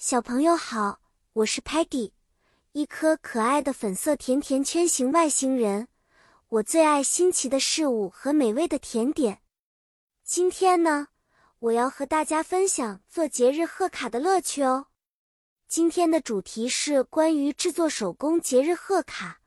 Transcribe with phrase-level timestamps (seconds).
[0.00, 1.00] 小朋友好，
[1.32, 2.12] 我是 Peggy，
[2.70, 5.88] 一颗可爱的粉色甜甜圈型外星人。
[6.50, 9.40] 我最爱新奇的事物和美味的甜点。
[10.22, 11.08] 今天呢，
[11.58, 14.86] 我要和大家分享做节日贺卡的乐趣哦。
[15.66, 19.40] 今天的主题是关于制作手工节日贺卡，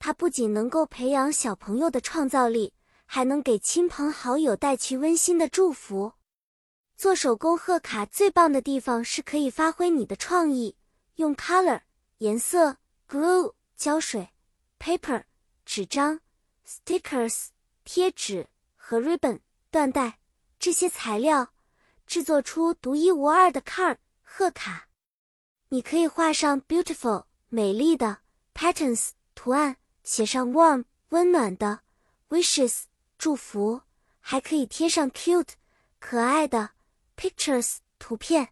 [0.00, 2.74] 它不仅能够培养小朋友的创造力，
[3.06, 6.14] 还能给亲朋好友带去温馨的祝福。
[7.02, 10.76] 做手工贺卡最棒的地方是可以发挥你的创意，
[11.16, 11.80] 用 color
[12.18, 12.76] 颜色、
[13.08, 14.28] glue 胶水、
[14.78, 15.24] paper
[15.64, 16.20] 纸张、
[16.64, 17.46] stickers
[17.82, 18.46] 贴纸
[18.76, 19.40] 和 ribbon
[19.72, 20.20] 缎带
[20.60, 21.52] 这些材料，
[22.06, 24.86] 制作出独一无二的 card 贺卡。
[25.70, 28.18] 你可以画上 beautiful 美丽的
[28.54, 31.80] patterns 图案，写上 warm 温暖的
[32.28, 32.82] wishes
[33.18, 33.80] 祝福，
[34.20, 35.54] 还可以贴上 cute
[35.98, 36.70] 可爱的。
[37.16, 38.48] Pictures 图片，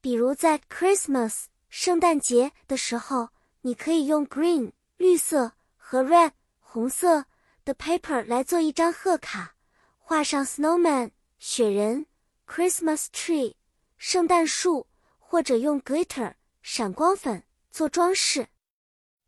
[0.00, 3.28] 比如在 Christmas 圣诞节的时候，
[3.60, 7.26] 你可以用 green 绿色和 red 红色
[7.64, 9.54] 的 paper 来做一张贺卡，
[9.98, 12.06] 画上 snowman 雪人、
[12.46, 13.54] Christmas tree
[13.98, 14.86] 圣诞树，
[15.18, 18.48] 或者用 glitter 闪光粉做装饰。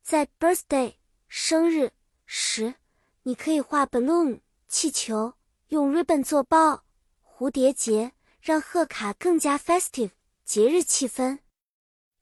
[0.03, 0.95] 在 birthday
[1.29, 1.93] 生日
[2.25, 2.75] 时，
[3.23, 5.35] 你可以画 balloon 气球，
[5.69, 6.85] 用 ribbon 做包
[7.25, 8.14] 蝴蝶结。
[8.45, 10.11] 让贺卡更加 festive
[10.45, 11.39] 节日气氛。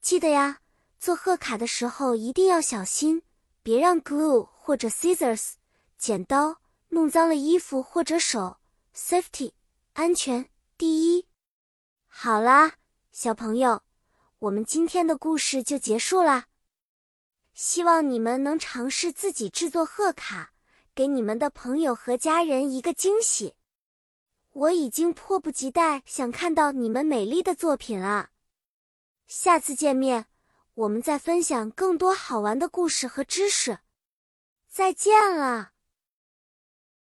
[0.01, 0.61] 记得呀，
[0.97, 3.23] 做贺卡的时候一定要小心，
[3.61, 5.55] 别让 glue 或者 scissors
[5.99, 8.59] 剪刀弄脏了衣服或者手。
[8.95, 9.51] Safety
[9.95, 11.27] 安全第一。
[12.07, 12.75] 好啦，
[13.11, 13.83] 小朋友，
[14.39, 16.47] 我们今天的故事就结束啦。
[17.53, 20.53] 希望你们能尝试自己制作贺卡，
[20.95, 23.57] 给你们的朋友和家人一个惊喜。
[24.53, 28.31] 我已经迫不及待想看到你们美丽的作品了。
[29.27, 30.27] 下次见面，
[30.75, 33.79] 我们再分享更多好玩的故事和知识。
[34.69, 35.73] 再见了。